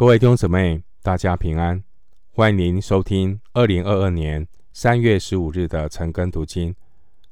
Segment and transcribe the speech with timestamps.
[0.00, 1.84] 各位弟兄姊妹，大家平安！
[2.30, 6.74] 欢迎您收听二零二二年三月十五日的晨更读经。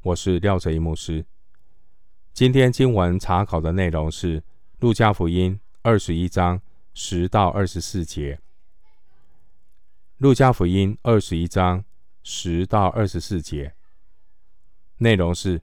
[0.02, 1.24] 我是廖哲一牧师。
[2.34, 4.40] 今天经文查考的内容是
[4.80, 6.60] 《路加福音》二十一章
[6.92, 8.34] 十到二十四节。
[10.18, 11.82] 《路加福音》二十一章
[12.22, 13.72] 十到二十四节
[14.98, 15.62] 内容是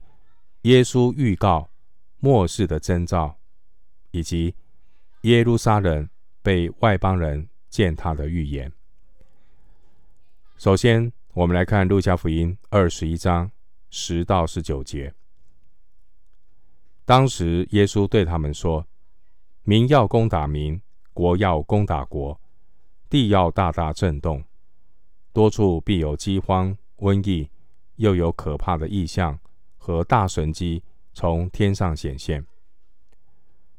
[0.62, 1.70] 耶稣预告
[2.18, 3.36] 末世的征兆，
[4.10, 4.56] 以及
[5.20, 6.08] 耶路撒冷。
[6.46, 8.72] 被外邦人践踏的预言。
[10.56, 13.50] 首先，我们来看《路加福音》二十一章
[13.90, 15.12] 十到十九节。
[17.04, 18.86] 当时，耶稣对他们说
[19.66, 20.80] ：“民要攻打民，
[21.12, 22.40] 国要攻打国，
[23.10, 24.44] 地要大大震动，
[25.32, 27.50] 多处必有饥荒、瘟疫，
[27.96, 29.36] 又有可怕的异象
[29.76, 32.46] 和大神迹从天上显现。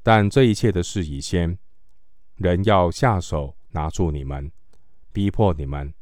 [0.04, 1.58] 但这一切的事已先。”
[2.38, 4.52] 人要下手拿住你们，
[5.12, 5.94] 逼迫你们，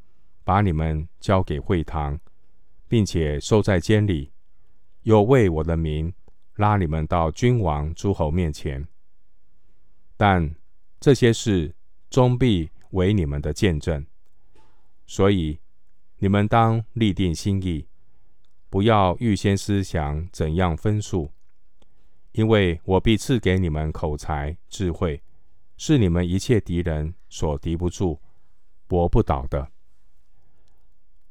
[0.43, 2.19] 把你们交给会堂，
[2.89, 4.33] 并且收在监里，
[5.03, 6.13] 又为我的名
[6.55, 8.85] 拉你们到君王、诸侯面前。
[10.17, 10.55] 但
[10.99, 11.73] 这些事
[12.09, 14.05] 终必为你们的见证，
[15.05, 15.59] 所以
[16.17, 17.87] 你们当立定心意，
[18.69, 21.31] 不要预先思想怎样分数，
[22.33, 25.21] 因为我必赐给你们口才智慧。
[25.77, 28.21] 是你们一切敌人所敌不住、
[28.87, 29.71] 搏不倒的，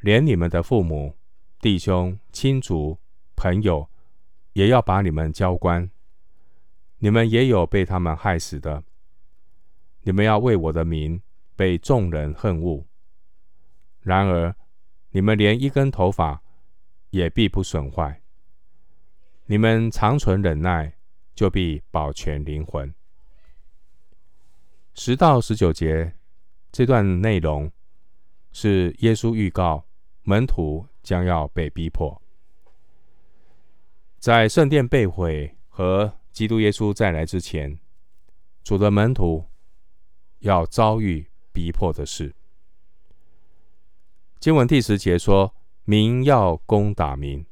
[0.00, 1.16] 连你们的父母、
[1.60, 2.98] 弟兄、亲族、
[3.34, 3.88] 朋友，
[4.52, 5.90] 也要把你们交官。
[6.98, 8.84] 你们也有被他们害死的。
[10.02, 11.22] 你们要为我的名
[11.56, 12.86] 被众人恨恶。
[14.00, 14.54] 然而，
[15.10, 16.42] 你们连一根头发
[17.10, 18.22] 也必不损坏。
[19.46, 20.94] 你们长存忍耐，
[21.34, 22.94] 就必保全灵魂。
[24.94, 26.14] 十到十九节
[26.70, 27.70] 这段内容
[28.52, 29.84] 是耶稣预告
[30.22, 32.22] 门徒将要被逼迫，
[34.18, 37.78] 在圣殿被毁和基督耶稣再来之前，
[38.62, 39.44] 主的门徒
[40.38, 42.34] 要遭遇逼迫的事。
[44.38, 45.54] 经文第十节说
[45.84, 47.44] ：“民要攻打民”，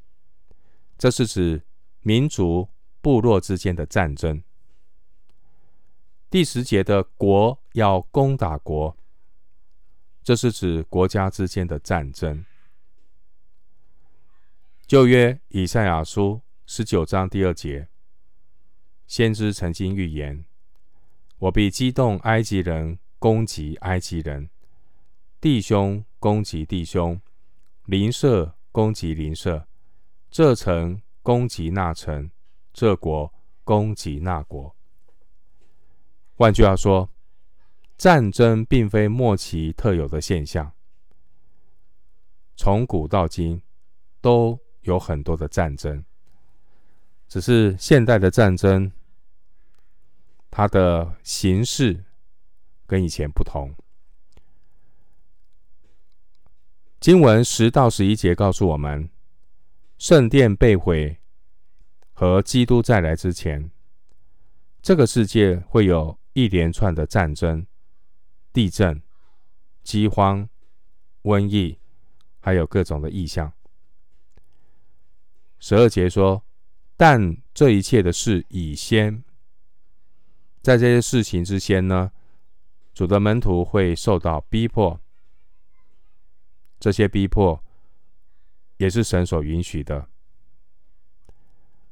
[0.96, 1.62] 这是指
[2.00, 2.68] 民族
[3.00, 4.42] 部落之间的战争。
[6.32, 8.96] 第十节的国要攻打国，
[10.22, 12.46] 这是指国家之间的战争。
[14.86, 17.88] 旧约以赛亚书十九章第二节，
[19.06, 20.46] 先知曾经预言
[21.36, 24.48] ：“我必激动埃及人攻击埃及人，
[25.38, 27.20] 弟兄攻击弟兄，
[27.84, 29.68] 邻舍攻击邻舍，
[30.30, 32.30] 这城攻击那城，
[32.72, 33.30] 这国
[33.64, 34.74] 攻击那国。”
[36.42, 37.08] 换句话说，
[37.96, 40.72] 战争并非末期特有的现象，
[42.56, 43.62] 从古到今
[44.20, 46.04] 都有很多的战争，
[47.28, 48.90] 只是现代的战争，
[50.50, 52.06] 它的形式
[52.88, 53.72] 跟以前不同。
[56.98, 59.08] 经文十到十一节告诉我们，
[59.96, 61.18] 圣殿被毁
[62.12, 63.70] 和基督再来之前，
[64.82, 66.18] 这个世界会有。
[66.32, 67.66] 一连串的战争、
[68.52, 69.02] 地震、
[69.82, 70.48] 饥荒、
[71.22, 71.78] 瘟疫，
[72.40, 73.52] 还有各种的异象。
[75.58, 76.44] 十二节说
[76.96, 79.22] ：“但这一切的事已先，
[80.60, 82.10] 在这些事情之先呢，
[82.94, 85.00] 主的门徒会受到逼迫。
[86.80, 87.62] 这些逼迫
[88.78, 90.08] 也是神所允许的。”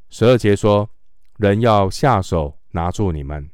[0.08, 0.90] 十二节说
[1.38, 3.48] ：“人要下手拿住你们。”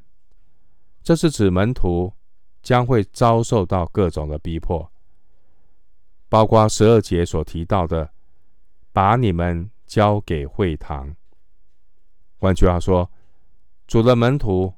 [1.07, 2.13] 这是指门徒
[2.65, 4.91] 将会遭受到各种的逼迫，
[6.29, 8.13] 包括十二节所提到的，
[8.93, 11.15] 把你们交给会堂。
[12.39, 13.09] 换句话说，
[13.87, 14.75] 主的门徒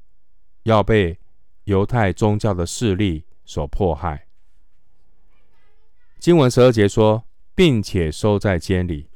[0.64, 1.18] 要被
[1.64, 4.28] 犹太宗教的势力所迫害。
[6.18, 7.24] 经文十二节说，
[7.54, 9.08] 并且收在监里。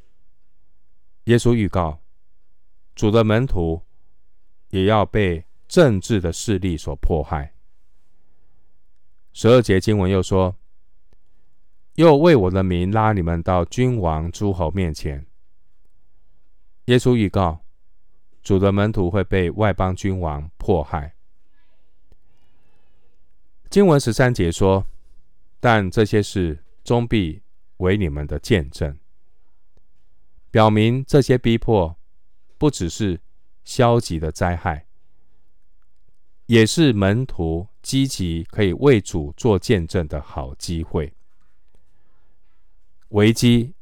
[1.24, 2.00] 耶稣预告，
[2.94, 3.82] 主的门徒
[4.70, 5.44] 也要被。
[5.72, 7.54] 政治的势力所迫害。
[9.32, 10.54] 十二节经文又说
[11.96, 15.26] ：“又为我的名拉你们到君王、诸侯面前。”
[16.84, 17.64] 耶稣预告，
[18.42, 21.14] 主的门徒会被外邦君王迫害。
[23.70, 24.86] 经文十三节说
[25.58, 27.40] ：“但这些事终必
[27.78, 28.98] 为你们的见证。”
[30.52, 31.96] 表明这些逼迫
[32.58, 33.18] 不只是
[33.64, 34.86] 消极的灾害。
[36.52, 41.10] 也是门徒积极可以为主做见证的好机会。
[43.08, 43.72] 危机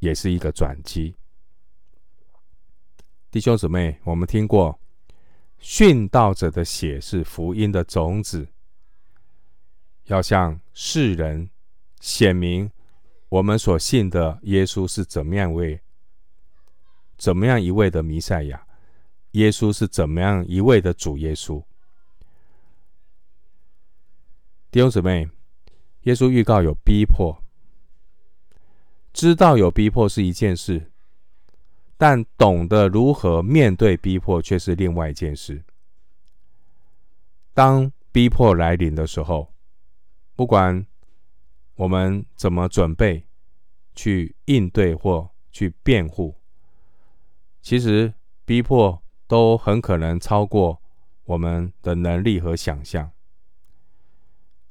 [0.00, 1.14] 也是一个转机。
[3.30, 4.80] 弟兄姊妹，我们听过，
[5.60, 8.48] 殉道者的血是福音的种子，
[10.06, 11.48] 要向世人
[12.00, 12.68] 显明
[13.28, 15.80] 我们所信的耶稣是怎么样一位，
[17.16, 18.66] 怎么样一位的弥赛亚，
[19.32, 21.62] 耶稣是怎么样一位的主耶稣。
[24.70, 25.26] 弟兄姊妹，
[26.02, 27.42] 耶稣预告有逼迫，
[29.14, 30.92] 知道有逼迫是一件事。
[31.96, 35.64] 但懂得如何面对逼迫却是另外一件事。
[37.54, 39.52] 当逼迫来临的时候，
[40.36, 40.86] 不管
[41.74, 43.26] 我们怎么准备
[43.94, 46.36] 去应对或去辩护，
[47.62, 48.12] 其实
[48.44, 50.80] 逼迫都很可能超过
[51.24, 53.10] 我们的能力和想象。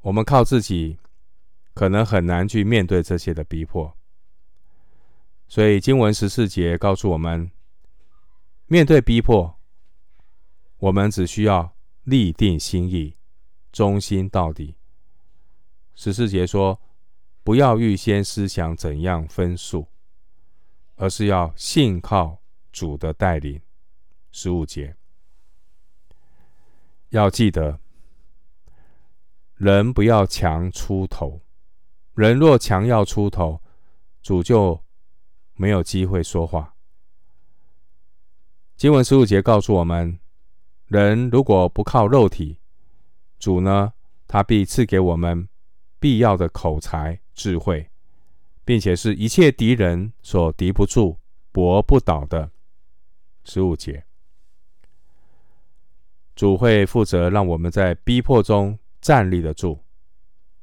[0.01, 0.97] 我们靠自己
[1.73, 3.95] 可能很难去面对这些的逼迫。
[5.47, 7.51] 所以经文十四节告诉我们，
[8.65, 9.57] 面对逼迫，
[10.77, 13.15] 我们只需要立定心意，
[13.71, 14.75] 忠心到底。
[15.95, 16.81] 十四节说，
[17.43, 19.87] 不要预先思想怎样分数，
[20.95, 22.41] 而是要信靠
[22.71, 23.61] 主的带领。
[24.31, 24.95] 十五节，
[27.09, 27.79] 要记得，
[29.57, 31.41] 人不要强出头，
[32.15, 33.61] 人若强要出头，
[34.23, 34.81] 主就。
[35.59, 36.75] 没有机会说话。
[38.75, 40.19] 经文十五节告诉我们：
[40.85, 42.59] 人如果不靠肉体，
[43.39, 43.93] 主呢，
[44.27, 45.49] 他必赐给我们
[45.99, 47.89] 必要的口才、智慧，
[48.63, 51.17] 并且是一切敌人所敌不住、
[51.51, 52.51] 搏不倒的。
[53.43, 54.05] 十五节，
[56.35, 58.77] 主会负责让我们在逼迫中
[59.07, 59.85] 站立得住，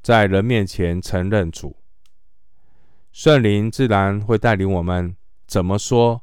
[0.02, 1.74] 在人面前承认主。
[3.10, 6.22] 圣灵自然会带领我们怎么说，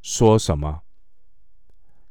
[0.00, 0.82] 说什么。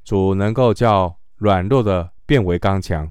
[0.03, 3.09] 主能够叫软弱的变为刚强，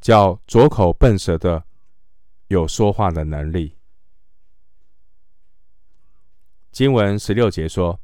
[0.00, 1.64] 叫拙口笨舌的
[2.46, 3.76] 有说话的能力。
[6.70, 7.98] 经文十六节说：“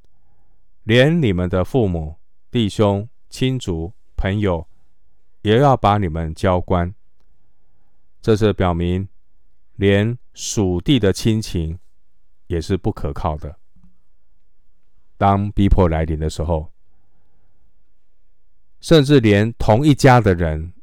[0.82, 2.16] 连你们的父母、
[2.50, 4.66] 弟兄、亲族、朋友，
[5.42, 6.92] 也要把你们交官。”
[8.24, 9.06] 这是表明，
[9.74, 11.78] 连属地的亲情。
[12.46, 13.58] 也是不可靠的。
[15.16, 16.70] 当逼迫来临的时候，
[18.80, 20.74] 甚至连同一家的人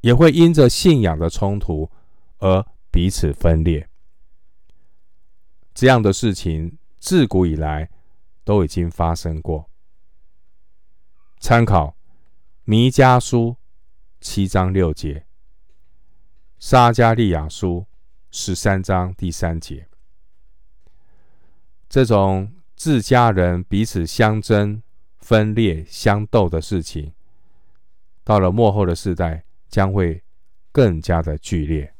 [0.00, 1.88] 也会因着信仰的冲突
[2.38, 3.88] 而彼此分裂。
[5.72, 7.88] 这样的事情自古以来
[8.42, 9.70] 都已经发生过。
[11.38, 11.96] 参考
[12.64, 13.56] 弥迦书
[14.20, 15.24] 七章六节，
[16.58, 17.86] 撒迦利亚书
[18.30, 19.86] 十三章第三节。
[21.86, 24.82] 这种自家人彼此相争、
[25.18, 27.12] 分裂、相斗的事情，
[28.24, 30.22] 到了末后的世代，将会
[30.72, 31.94] 更加的剧烈。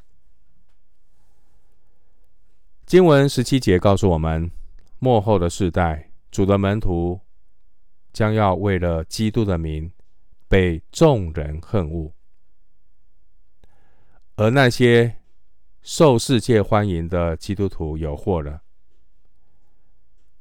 [2.87, 4.51] 经文十七节告诉我们，
[4.99, 7.21] 末后的世代，主的门徒
[8.11, 9.93] 将要为了基督的名
[10.49, 12.13] 被众人恨恶，
[14.37, 15.17] 而那些
[15.83, 18.63] 受世界欢迎的基督徒有祸了。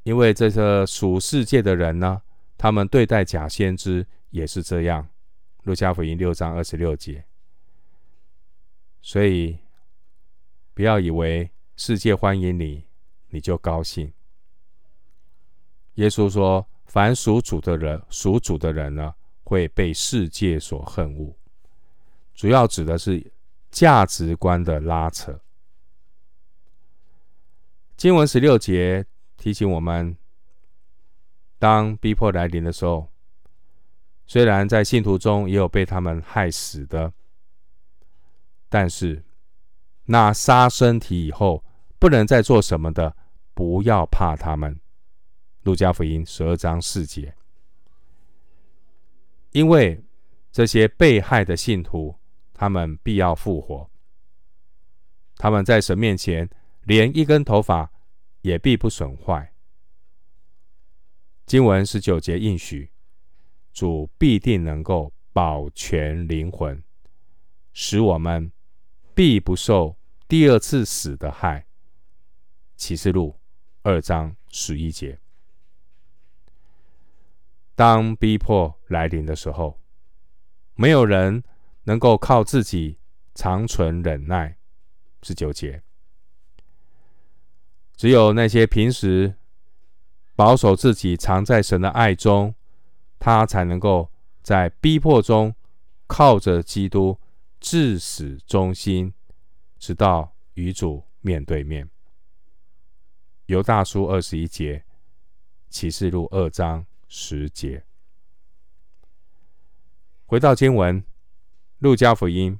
[0.03, 2.21] 因为这个属世界的人呢，
[2.57, 5.07] 他们对待假先知也是这样。
[5.63, 7.25] 路加福音六章二十六节。
[9.01, 9.57] 所以
[10.73, 12.83] 不要以为世界欢迎你，
[13.29, 14.11] 你就高兴。
[15.95, 21.33] 耶稣说：“凡属主的人，属主的人呢，会被世界所恨恶。”
[22.35, 23.31] 主要指的是
[23.75, 25.37] 价值观的拉扯。
[27.97, 29.05] 经文十六节。
[29.37, 30.17] 提醒我们，
[31.59, 33.11] 当逼迫来临的时候，
[34.25, 37.13] 虽然在信徒中也有被他们害死的，
[38.67, 39.23] 但是
[40.05, 41.63] 那杀身体以后
[41.99, 43.15] 不能再做什么的，
[43.53, 44.79] 不要怕他们。
[45.61, 47.35] 路加福音十二章四节，
[49.51, 50.03] 因为
[50.51, 52.17] 这些被害的信徒，
[52.55, 53.87] 他们必要复活，
[55.35, 56.49] 他们在神面前
[56.85, 57.91] 连一根头发。
[58.45, 59.55] 也必不损坏。
[61.47, 62.91] 经文十九节应许，
[63.73, 66.83] 主必定能够保全灵魂，
[67.73, 68.51] 使我们
[69.15, 69.97] 必不受
[70.27, 71.65] 第二次死的害。
[72.75, 73.35] 启示录
[73.81, 75.19] 二章十一节。
[77.73, 79.81] 当逼迫来临的时候，
[80.75, 81.43] 没有人
[81.85, 82.99] 能够靠自己
[83.33, 84.57] 长存忍耐。
[85.23, 85.81] 十九节，
[87.95, 89.33] 只有那些平时
[90.35, 92.53] 保守自己藏在神的爱中，
[93.17, 94.11] 他才能够
[94.43, 95.55] 在逼迫中
[96.05, 97.19] 靠着基督
[97.59, 99.15] 至死忠心，
[99.79, 101.89] 直到与主面对面。
[103.47, 104.85] 犹大书二十一节，
[105.69, 107.83] 启示录二章十节。
[110.27, 111.03] 回到经文，
[111.85, 112.59] 路加福音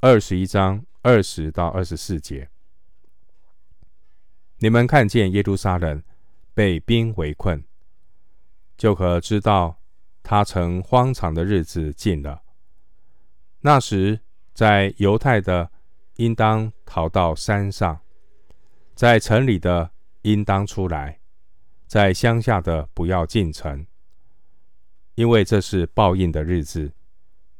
[0.00, 0.84] 二十一章。
[1.00, 2.50] 二十到二十四节，
[4.58, 6.02] 你们看见耶路撒冷
[6.52, 7.62] 被兵围困，
[8.76, 9.80] 就可知道
[10.24, 12.42] 他曾荒场的日子近了。
[13.60, 14.18] 那时，
[14.52, 15.70] 在犹太的
[16.16, 18.00] 应当逃到山上，
[18.96, 19.92] 在城里的
[20.22, 21.20] 应当出来，
[21.86, 23.86] 在乡下的不要进城，
[25.14, 26.92] 因为这是报应的日子，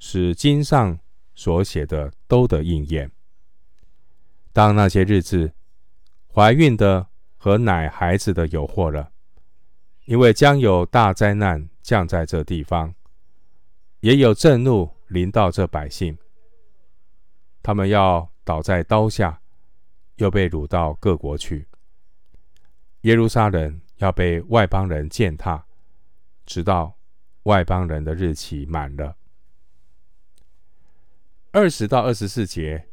[0.01, 0.99] 使经上
[1.37, 3.13] 所写的都得应验。
[4.53, 5.53] 当那些日子，
[6.33, 9.13] 怀孕的和奶孩子的有祸了，
[10.07, 12.95] 因为将有大灾难降在这地方，
[14.01, 16.17] 也有震怒临到这百姓，
[17.63, 19.41] 他们要倒在刀下，
[20.17, 21.69] 又被掳到各国去。
[23.03, 25.67] 耶路撒冷要被外邦人践踏，
[26.47, 26.97] 直到
[27.43, 29.15] 外邦人的日期满了。
[31.57, 32.87] 二十到二十四节。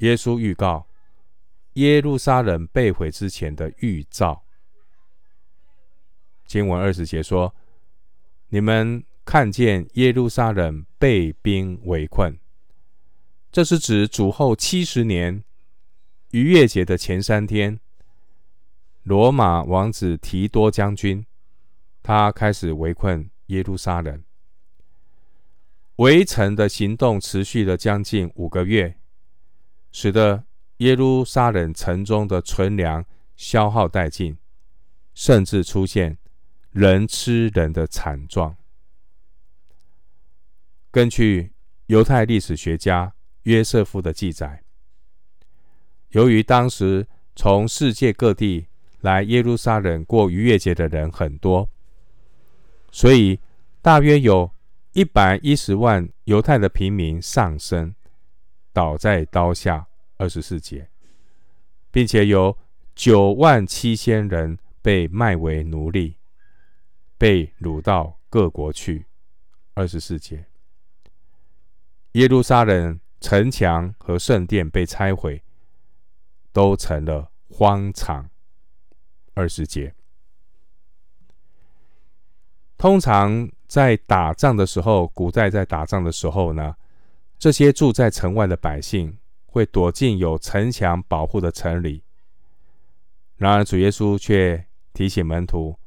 [0.00, 0.86] 耶稣预告
[1.74, 4.44] 耶路撒冷被毁之前的预兆。
[6.44, 7.54] 经文二十节说
[8.50, 12.38] ：“你们看见耶路撒冷被兵围困。”
[13.50, 15.42] 这是指主后七十年
[16.32, 17.80] 逾越节的前三天，
[19.04, 21.24] 罗马王子提多将军
[22.02, 24.22] 他开始围困耶路撒冷，
[26.00, 28.96] 围城的行动持续了将近五个月。
[29.92, 30.44] 使得
[30.78, 33.04] 耶路撒冷城中的存粮
[33.36, 34.38] 消耗殆尽，
[35.12, 36.16] 甚至出现
[36.70, 38.56] 人吃人的惨状。
[40.90, 41.52] 根据
[41.86, 44.62] 犹太历史学家约瑟夫的记载，
[46.10, 48.68] 由于当时从世界各地
[49.00, 51.68] 来耶路撒冷过逾越节的人很多，
[52.90, 53.38] 所以
[53.82, 54.50] 大约有
[54.92, 57.94] 一百一十万犹太的平民丧生。
[58.72, 60.88] 倒在刀下，二十四节，
[61.90, 62.56] 并且有
[62.94, 66.16] 九万七千人被卖为奴隶，
[67.18, 69.06] 被掳到各国去，
[69.74, 70.46] 二十四节。
[72.12, 75.42] 耶路撒冷城墙和圣殿被拆毁，
[76.52, 78.30] 都成了荒场，
[79.34, 79.94] 二十节。
[82.78, 86.74] 通常在打仗的时候，古代在打仗的时候呢，
[87.38, 92.02] 这些住在城外的百姓会躲进有城墙保护的城里。
[93.36, 95.78] 然而，主耶稣却提醒门徒，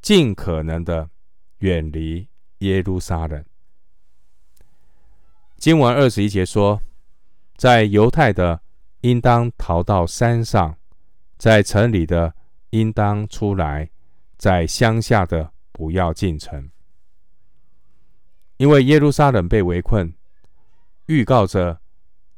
[0.00, 1.10] 尽可能的
[1.58, 2.28] 远离
[2.58, 3.44] 耶路撒冷。
[5.56, 6.80] 经文二十一节说，
[7.56, 8.60] 在犹太的
[9.00, 10.76] 应当逃到山上，
[11.36, 12.32] 在城里的
[12.70, 13.90] 应当出来，
[14.38, 16.70] 在乡下的不要进城，
[18.56, 20.12] 因为耶路撒冷被围困。
[21.06, 21.80] 预告着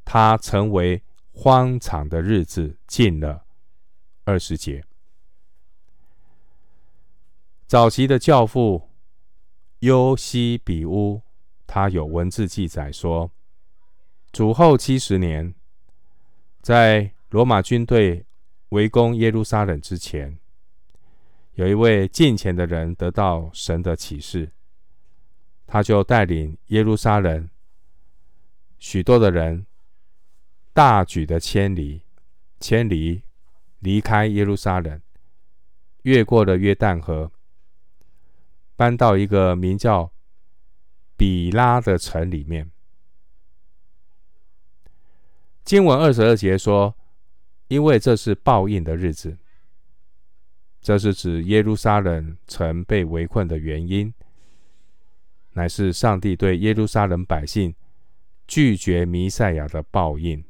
[0.04, 3.46] 他成为荒场的日子近了。
[4.24, 4.84] 二十节，
[7.66, 8.90] 早期的教父
[9.78, 11.22] 优西比乌，
[11.66, 13.30] 他有文字记载说，
[14.32, 15.54] 主后七十年，
[16.60, 18.26] 在罗马军队
[18.68, 20.38] 围攻耶路撒冷之前，
[21.54, 24.52] 有一位近前的人得到神的启示，
[25.68, 27.48] 他就带领耶路撒冷。
[28.78, 29.66] 许多的人
[30.72, 32.00] 大举的迁离，
[32.58, 33.22] 迁离
[33.80, 35.00] 离开耶路撒冷，
[36.02, 37.30] 越过了约旦河，
[38.76, 40.10] 搬到一个名叫
[41.16, 42.70] 比拉的城里面。
[45.64, 46.96] 经文二十二节说
[47.68, 49.36] ：“因为这是报应的日子。”
[50.80, 54.14] 这是指耶路撒冷城被围困的原因，
[55.58, 57.74] 乃是上帝对耶路撒冷百姓。
[58.46, 60.42] 拒绝弥赛亚的报应。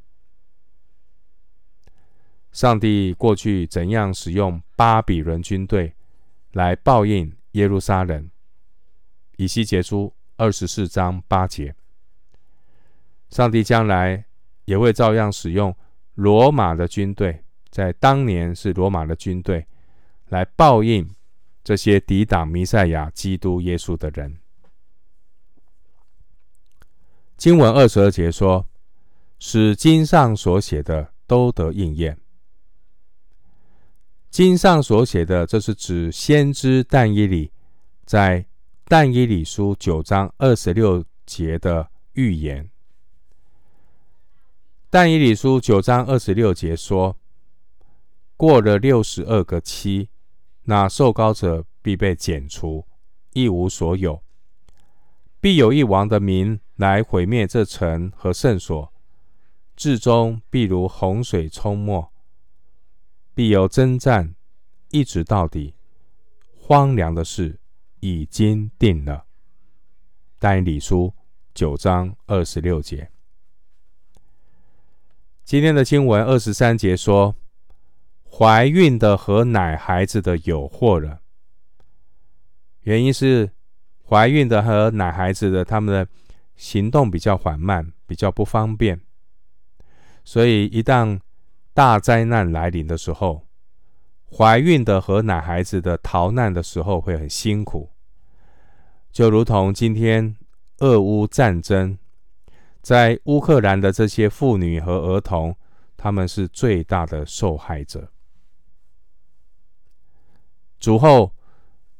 [2.53, 5.95] 上帝过去怎样使用巴比伦军队
[6.53, 8.31] 来报应耶路撒冷？
[9.37, 11.75] 以西结书二十四章八节。
[13.31, 14.25] 上帝将来
[14.67, 15.75] 也会照样使用
[16.15, 19.67] 罗马的军队，在当年是罗马的军队
[20.29, 21.09] 来报应
[21.65, 24.39] 这些抵挡弥赛亚基督耶稣的人。
[27.39, 28.67] 经文二十二节说
[29.39, 32.19] ：“使经上所写的都得应验。”
[34.29, 37.53] 经上所写的，这是指先知但以理
[38.05, 38.45] 在
[38.87, 42.69] 但以理书九章二十六节的预言。
[44.91, 47.17] 但以理书九章二十六节说
[48.37, 50.09] ：“过了六十二个期，
[50.65, 52.85] 那受膏者必被剪除，
[53.33, 54.21] 一无所有。
[55.41, 58.93] 必有一王的民来毁灭这城和圣所，
[59.77, 62.11] 至终必如洪水冲没。
[63.35, 64.35] 必有征战。”
[64.91, 65.75] 一直到底，
[66.57, 67.61] 荒凉的事
[68.01, 69.27] 已经定了。
[70.39, 71.13] 但以理书
[71.53, 73.11] 九章二十六节，
[75.45, 77.37] 今天的经文二十三节说，
[78.31, 81.21] 怀孕的和奶孩子的有祸了。
[82.81, 83.51] 原因是
[84.09, 86.11] 怀孕的和奶孩子的，他们的
[86.59, 89.01] 行动比较缓慢，比较不方便，
[90.25, 91.21] 所以一旦
[91.73, 93.47] 大灾难来临的时候，
[94.31, 97.93] 怀孕的和奶孩子的逃难的时候会很辛苦，
[99.13, 100.37] 就如同今天
[100.79, 101.97] 俄乌战争，
[102.83, 105.57] 在乌克兰的这些妇女和儿童，
[105.97, 108.11] 他们是最大的受害者。
[110.81, 111.33] 主后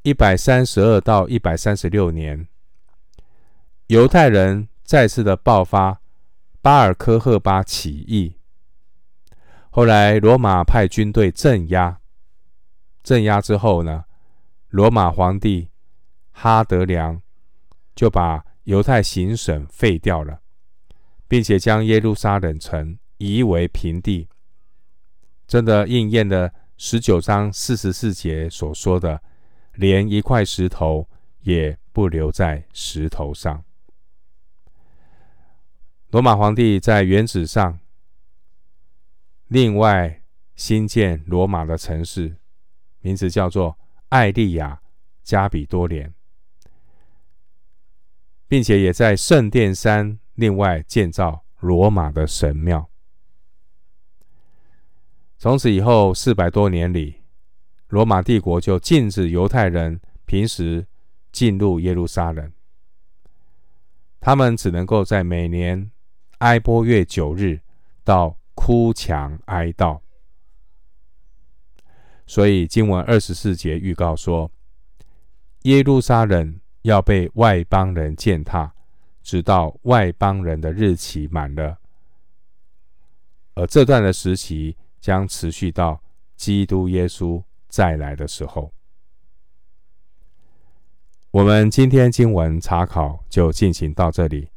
[0.03, 2.49] 一百三十二到一百三十六年，
[3.89, 6.03] 犹太人再次的爆发
[6.61, 8.37] 巴尔科赫巴起义，
[9.71, 11.99] 后来罗马派军队镇压。
[13.03, 14.05] 镇压之后呢，
[14.69, 15.71] 罗马皇帝
[16.33, 17.23] 哈德良
[17.97, 20.41] 就把犹太行省废掉了，
[21.27, 24.29] 并且将耶路撒冷城夷为平地。
[25.47, 29.23] 真的应验了十九章四十四节所说的，
[29.73, 31.09] 连一块石头
[31.41, 33.65] 也不留在石头上。
[36.11, 37.79] 罗马皇帝在原址上
[39.49, 40.23] 另外
[40.57, 42.37] 新建罗马的城市。
[43.01, 43.79] 名字叫做
[44.09, 44.81] 艾利亚
[45.23, 46.13] 加比多连，
[48.49, 52.91] 并且也在圣殿山另外建造罗马的神庙。
[55.37, 57.23] 从此以后四百多年里，
[57.89, 60.87] 罗马帝国就禁止犹太人平时
[61.31, 62.53] 进入耶路撒冷，
[64.19, 65.91] 他们只能够在每年
[66.39, 67.61] 哀波月九日
[68.05, 70.01] 到哭墙哀悼。
[72.27, 74.51] 所以经文二十四节预告说，
[75.63, 78.75] 耶路撒冷要被外邦人践踏，
[79.23, 81.79] 直到外邦人的日期满了。
[83.55, 86.01] 而这段的时期将持续到
[86.37, 88.73] 基督耶稣再来的时候。
[91.31, 94.51] 我们今天经文查考就进行到这里，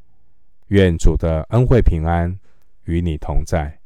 [0.72, 2.40] 愿主的恩惠平安
[2.86, 3.81] 与你同在。